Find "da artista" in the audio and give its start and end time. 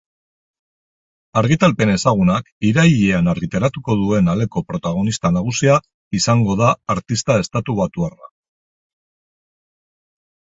6.63-7.37